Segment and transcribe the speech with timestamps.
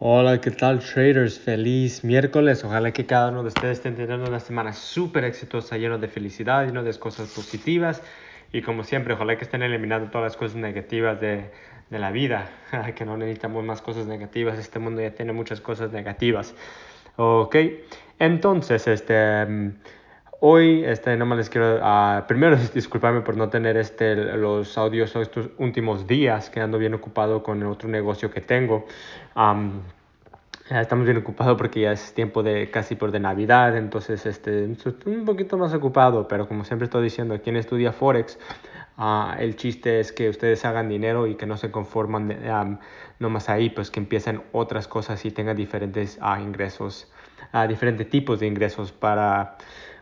[0.00, 1.40] Hola, ¿qué tal traders?
[1.40, 2.62] Feliz miércoles.
[2.62, 6.64] Ojalá que cada uno de ustedes esté teniendo una semana súper exitosa, llena de felicidad,
[6.64, 8.00] llena de cosas positivas.
[8.52, 11.50] Y como siempre, ojalá que estén eliminando todas las cosas negativas de,
[11.90, 12.48] de la vida,
[12.94, 14.56] que no necesitamos más cosas negativas.
[14.56, 16.54] Este mundo ya tiene muchas cosas negativas.
[17.16, 17.56] Ok,
[18.20, 19.72] entonces, este...
[20.40, 25.48] Hoy, este, no les quiero, uh, primero disculparme por no tener este, los audios estos
[25.58, 28.86] últimos días, que ando bien ocupado con el otro negocio que tengo.
[29.34, 29.80] Um,
[30.70, 34.64] estamos bien ocupados porque ya es tiempo de casi por de Navidad, entonces este,
[35.06, 38.38] un poquito más ocupado, pero como siempre estoy diciendo, quien estudia Forex,
[38.96, 42.78] uh, el chiste es que ustedes hagan dinero y que no se conforman um,
[43.18, 47.10] nomás ahí, pues que empiecen otras cosas y tengan diferentes uh, ingresos,
[47.68, 49.56] diferentes tipos de ingresos para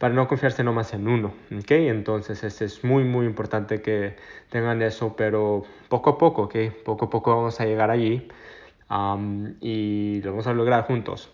[0.00, 1.72] para no confiarse nomás en uno, ¿ok?
[1.72, 4.16] Entonces este es muy muy importante que
[4.48, 6.56] tengan eso, pero poco a poco, ¿ok?
[6.86, 8.26] Poco a poco vamos a llegar allí
[8.90, 11.30] um, y lo vamos a lograr juntos.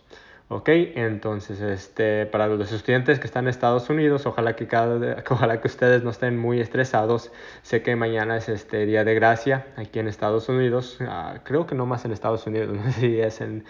[0.48, 0.68] ¿Ok?
[0.68, 5.66] Entonces, este, para los estudiantes que están en Estados Unidos, ojalá que, cada, ojalá que
[5.68, 7.32] ustedes no estén muy estresados.
[7.62, 10.98] Sé que mañana es este Día de Gracia aquí en Estados Unidos.
[11.00, 13.64] Uh, creo que no más en Estados Unidos, no sé si es en,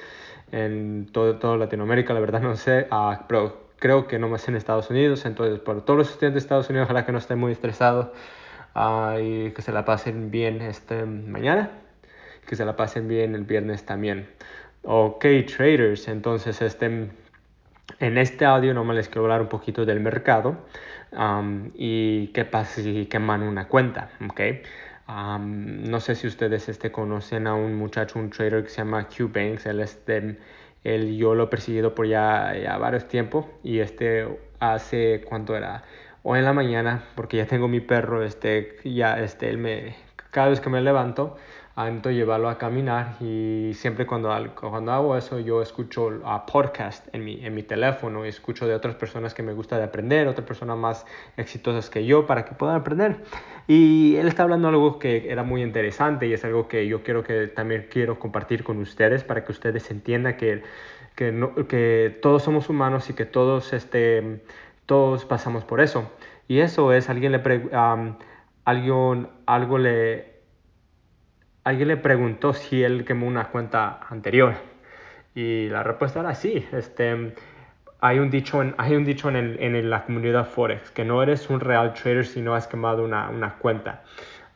[0.53, 2.87] en todo, todo Latinoamérica, la verdad no sé.
[2.91, 5.25] Uh, pero creo que no más en Estados Unidos.
[5.25, 8.09] Entonces, para todos los estudiantes de Estados Unidos, ojalá que no estén muy estresados
[8.75, 11.71] uh, y que se la pasen bien este mañana,
[12.47, 14.29] que se la pasen bien el viernes también.
[14.83, 15.25] Ok,
[15.57, 17.11] traders, entonces este,
[17.99, 20.57] en este audio nomás les quiero hablar un poquito del mercado
[21.11, 24.41] um, y qué pasa si queman una cuenta, ok.
[25.09, 29.09] Um, no sé si ustedes este, conocen a un muchacho, un trader que se llama
[29.09, 30.37] Q Banks, él es de
[30.95, 34.27] él, yo lo he perseguido por ya, ya varios tiempos y este
[34.61, 35.83] hace cuánto era
[36.23, 39.97] hoy en la mañana porque ya tengo mi perro este ya este él me
[40.31, 41.37] cada vez que me levanto
[41.79, 47.23] intento llevarlo a caminar y siempre cuando, cuando hago eso yo escucho a podcast en
[47.23, 50.47] mi, en mi teléfono y escucho de otras personas que me gusta de aprender, otras
[50.47, 53.23] personas más exitosas que yo para que puedan aprender.
[53.67, 57.23] Y él está hablando algo que era muy interesante y es algo que yo quiero
[57.23, 60.63] que también quiero compartir con ustedes para que ustedes entiendan que,
[61.15, 64.41] que, no, que todos somos humanos y que todos, este,
[64.87, 66.11] todos pasamos por eso.
[66.49, 67.39] Y eso es, alguien le,
[67.77, 68.17] um,
[68.65, 70.36] alguien, algo le
[71.67, 74.55] alguien le preguntó si él quemó una cuenta anterior.
[75.35, 76.65] Y la respuesta era sí.
[76.71, 77.35] Este,
[78.01, 81.21] hay un dicho en, hay un dicho en, el, en la comunidad Forex, que no
[81.25, 84.05] eres un real trader si no has quemado una, una cuenta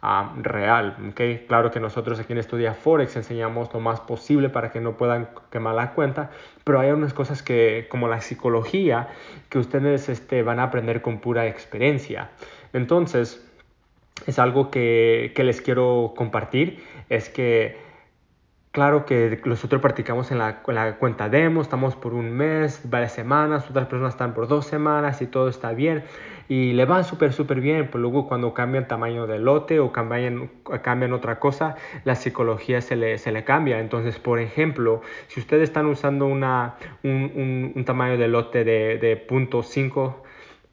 [0.04, 0.96] um, real.
[1.10, 1.46] ¿okay?
[1.48, 5.30] Claro que nosotros aquí en Estudia Forex enseñamos lo más posible para que no puedan
[5.50, 6.30] quemar la cuenta,
[6.62, 9.08] pero hay unas cosas que, como la psicología,
[9.48, 12.30] que ustedes este, van a aprender con pura experiencia.
[12.72, 13.49] Entonces,
[14.26, 17.78] es algo que, que les quiero compartir, es que
[18.72, 23.12] claro que nosotros practicamos en la, en la, cuenta demo, estamos por un mes, varias
[23.12, 26.04] semanas, otras personas están por dos semanas y todo está bien
[26.50, 30.50] y le van súper súper bien, pero luego cuando cambian tamaño de lote o cambian,
[30.82, 33.78] cambian otra cosa, la psicología se le, se le cambia.
[33.78, 38.98] Entonces, por ejemplo, si ustedes están usando una, un, un, un tamaño de lote de,
[38.98, 40.14] de 0.5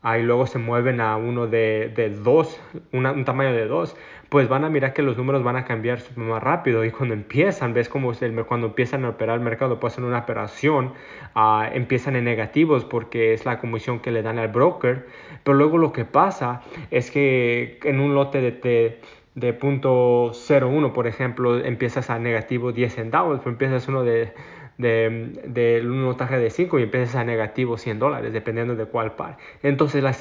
[0.09, 2.59] ahí luego se mueven a uno de, de dos,
[2.93, 3.95] una, un tamaño de dos,
[4.29, 6.85] pues van a mirar que los números van a cambiar más rápido.
[6.85, 10.19] Y cuando empiezan, ves como el, cuando empiezan a operar el mercado, pues en una
[10.19, 10.93] operación,
[11.35, 15.07] uh, empiezan en negativos porque es la comisión que le dan al broker,
[15.43, 19.01] pero luego lo que pasa es que en un lote de, de
[19.37, 24.33] de punto 0.1, por ejemplo, empiezas a negativo 10 centavos, pero empiezas uno de
[24.77, 29.15] de, de un notaje de 5 y empiezas a negativo 100 dólares, dependiendo de cuál
[29.15, 29.37] par.
[29.63, 30.15] Entonces la,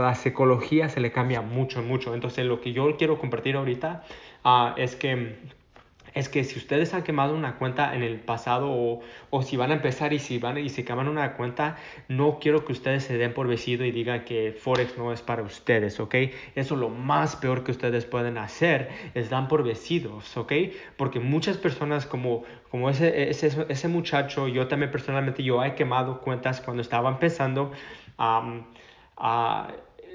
[0.00, 2.14] la, psicología se le cambia mucho, mucho.
[2.14, 4.04] Entonces lo que yo quiero compartir ahorita
[4.44, 5.36] uh, es que
[6.14, 9.00] es que si ustedes han quemado una cuenta en el pasado o,
[9.30, 11.76] o, si van a empezar y si van y se queman una cuenta,
[12.08, 15.42] no quiero que ustedes se den por vencido y digan que Forex no es para
[15.42, 16.14] ustedes, ¿ok?
[16.54, 20.52] Eso es lo más peor que ustedes pueden hacer, es dar por vencidos, ¿ok?
[20.96, 26.20] Porque muchas personas como, como ese, ese, ese muchacho, yo también personalmente, yo he quemado
[26.20, 27.72] cuentas cuando estaba empezando.
[28.18, 28.62] Uh,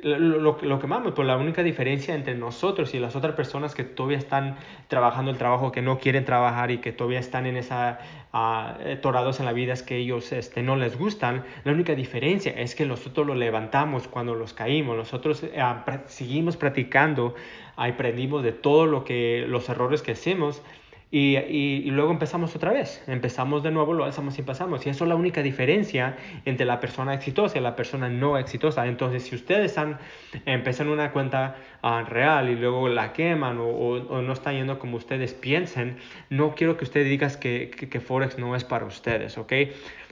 [0.08, 3.84] lo, lo, lo quemamos, pero la única diferencia entre nosotros y las otras personas que
[3.84, 4.58] todavía están
[4.88, 8.00] trabajando el trabajo, que no quieren trabajar y que todavía están en esa
[8.34, 12.52] uh, torados en la vida es que ellos este, no les gustan, la única diferencia
[12.54, 17.36] es que nosotros lo levantamos cuando los caímos, nosotros uh, seguimos practicando,
[17.76, 20.62] aprendimos de todo lo que los errores que hacemos
[21.10, 24.86] Y, y, luego empezamos otra vez, empezamos de nuevo, lo hacemos y pasamos.
[24.86, 28.86] Y eso es la única diferencia entre la persona exitosa y la persona no exitosa.
[28.86, 30.00] Entonces, si ustedes han
[30.46, 34.98] empezado una cuenta uh, real y luego la queman o, o, no está yendo como
[34.98, 35.98] ustedes piensen,
[36.30, 39.54] no quiero que ustedes digan que, que, que, Forex no es para ustedes, ¿ok?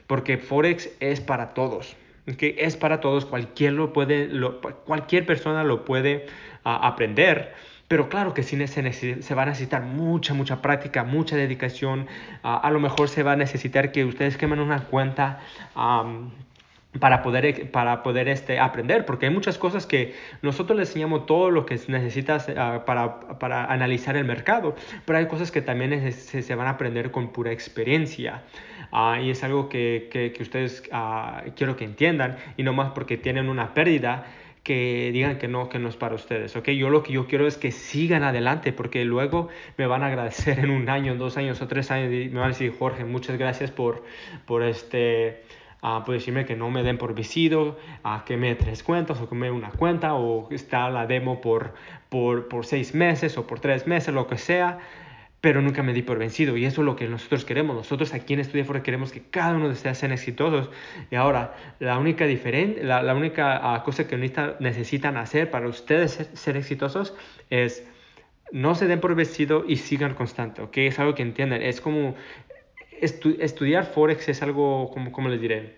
[0.06, 1.94] Porque Forex es para todos.
[2.32, 2.54] ¿okay?
[2.58, 6.24] Es para todos, cualquier, lo puede, lo, cualquier persona lo puede
[6.64, 7.52] uh, aprender
[7.88, 12.06] pero claro que sí se, se va a necesitar mucha, mucha práctica, mucha dedicación.
[12.42, 15.40] Uh, a lo mejor se va a necesitar que ustedes quemen una cuenta.
[15.76, 16.30] Um,
[16.98, 21.50] para poder, para poder este, aprender, porque hay muchas cosas que nosotros les enseñamos todo
[21.50, 24.74] lo que necesitas uh, para, para, analizar el mercado,
[25.04, 28.42] pero hay cosas que también se, se van a aprender con pura experiencia.
[28.92, 32.92] Uh, y es algo que, que, que ustedes uh, quiero que entiendan, y no más
[32.92, 34.26] porque tienen una pérdida,
[34.66, 36.70] que digan que no, que no es para ustedes, ¿ok?
[36.70, 39.48] Yo lo que yo quiero es que sigan adelante porque luego
[39.78, 42.46] me van a agradecer en un año, dos años o tres años y me van
[42.46, 44.02] a decir, Jorge, muchas gracias por,
[44.44, 45.44] por este...
[45.82, 49.36] Uh, decirme que no me den por visito, uh, que me tres cuentas o que
[49.36, 51.74] me una cuenta o está la demo por,
[52.08, 54.80] por, por seis meses o por tres meses, lo que sea
[55.40, 56.56] pero nunca me di por vencido.
[56.56, 57.76] Y eso es lo que nosotros queremos.
[57.76, 60.70] Nosotros aquí en Estudia Fuera queremos que cada uno de ustedes sean exitosos.
[61.10, 66.12] Y ahora, la única, diferente, la, la única uh, cosa que necesitan hacer para ustedes
[66.12, 67.14] ser, ser, exitosos
[67.50, 67.86] es
[68.52, 70.76] no se den por vencido y sigan constante, ¿ok?
[70.78, 71.62] Es algo que entienden.
[71.62, 72.14] Es como
[73.00, 75.76] estu estudiar Forex es algo, como, ¿cómo les diré?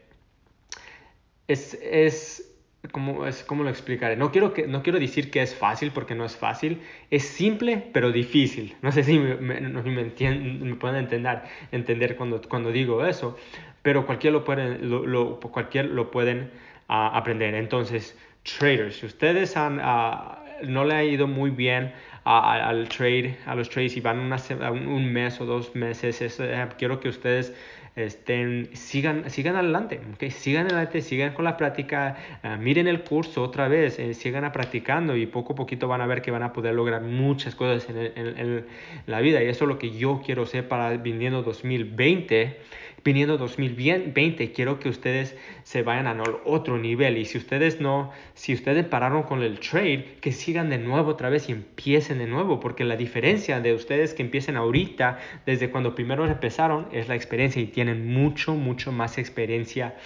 [1.47, 2.48] Es, es
[2.93, 4.17] ¿Cómo, es, ¿Cómo lo explicaré?
[4.17, 6.81] No quiero, que, no quiero decir que es fácil porque no es fácil.
[7.11, 8.77] Es simple pero difícil.
[8.83, 11.43] No sé si me, me, me, entienden, me pueden entender,
[11.73, 13.37] entender cuando, cuando digo eso.
[13.83, 16.53] Pero cualquier lo pueden, lo, lo cualquier lo pueden
[16.89, 17.55] uh, aprender.
[17.57, 21.93] Entonces, traders, si ustedes han, uh, no le ha ido muy bien
[22.25, 24.37] uh, al trade, a los trades y van una,
[24.71, 26.45] un mes o dos meses, es, uh,
[26.79, 27.53] quiero que ustedes
[27.99, 30.31] estén, sigan, sigan adelante, ¿okay?
[30.31, 35.17] sigan adelante, sigan con la práctica, uh, miren el curso otra vez, eh, sigan practicando
[35.17, 37.99] y poco a poquito van a ver que van a poder lograr muchas cosas en,
[37.99, 38.67] el, en, en
[39.07, 42.57] la vida y eso es lo que yo quiero hacer para viniendo 2020
[43.05, 47.19] viniendo 2020, quiero que ustedes se vayan a otro nivel.
[47.19, 51.31] Y si ustedes no, si ustedes pararon con el trade, que sigan de nuevo otra
[51.31, 55.95] vez y empiecen de nuevo, porque la diferencia de ustedes que empiecen ahorita, desde cuando
[55.95, 59.97] primero empezaron, es la experiencia y tienen mucho, mucho más experiencia.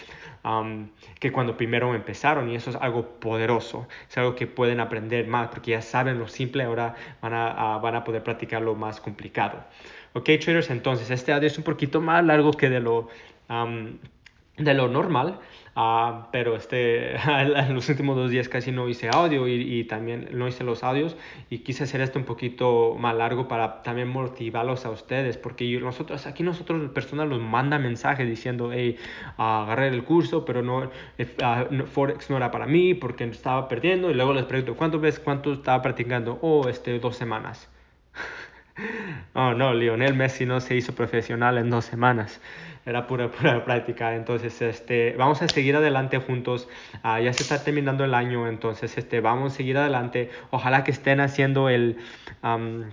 [0.45, 0.89] Um,
[1.21, 5.47] que cuando primero empezaron y eso es algo poderoso, es algo que pueden aprender más
[5.51, 9.01] porque ya saben lo simple, ahora van a, a, van a poder practicar lo más
[9.01, 9.65] complicado.
[10.15, 13.09] Ok, traders, entonces este audio es un poquito más largo que de lo,
[13.49, 13.97] um,
[14.59, 15.39] de lo normal,
[15.75, 20.29] uh, pero este, en los últimos dos días casi no hice audio y, y, también
[20.33, 21.17] no hice los audios
[21.49, 26.27] y quise hacer esto un poquito más largo para también motivarlos a ustedes, porque nosotros,
[26.27, 28.99] aquí nosotros personas nos manda mensajes diciendo, hey,
[29.39, 34.11] uh, agarré el curso, pero no, uh, Forex no era para mí porque estaba perdiendo
[34.11, 36.39] y luego les pregunto, ¿cuánto ves cuánto estaba practicando?
[36.43, 37.72] Oh, este, dos semanas.
[39.35, 42.41] Oh, no, Lionel Messi no se hizo profesional en dos semanas.
[42.85, 44.15] Era pura, pura práctica.
[44.15, 46.69] Entonces, este, vamos a seguir adelante juntos.
[47.05, 50.31] Uh, ya se está terminando el año, entonces, este, vamos a seguir adelante.
[50.51, 51.99] Ojalá que estén haciendo el...
[52.43, 52.91] Um,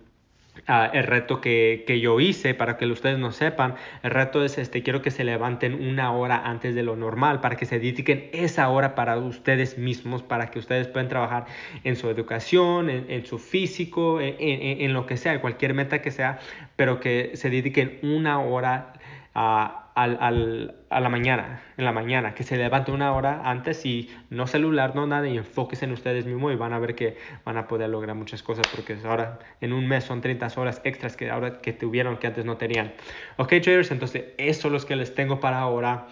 [0.68, 4.58] Uh, el reto que, que, yo hice para que ustedes no sepan el reto es
[4.58, 8.30] este quiero que se levanten una hora antes de lo normal para que se dediquen
[8.34, 11.46] esa hora para ustedes mismos para que ustedes puedan trabajar
[11.84, 16.40] en su educación en, su físico en, en, lo que sea cualquier meta que sea
[16.76, 18.94] pero que se dediquen una hora
[19.36, 24.10] uh, al, a la mañana, en la mañana, que se levante una hora antes y
[24.30, 27.58] no celular, no nada, y enfóquense en ustedes mismos y van a ver que van
[27.58, 31.30] a poder lograr muchas cosas porque ahora en un mes son 30 horas extras que
[31.30, 32.94] ahora que tuvieron que antes no tenían.
[33.38, 36.08] Ok, traders, entonces eso es lo que les tengo para ahora.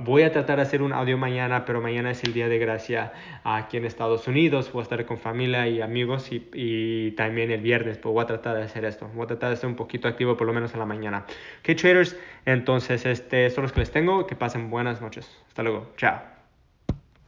[0.00, 3.12] Voy a tratar de hacer un audio mañana, pero mañana es el día de gracia
[3.42, 4.70] aquí en Estados Unidos.
[4.72, 8.26] Voy a estar con familia y amigos y, y también el viernes, pues voy a
[8.26, 9.10] tratar de hacer esto.
[9.14, 11.24] Voy a tratar de ser un poquito activo por lo menos en la mañana.
[11.60, 14.26] Ok, traders, entonces este, eso es que les tengo.
[14.26, 15.28] Que pasen buenas noches.
[15.48, 15.92] Hasta luego.
[15.96, 16.41] Chao.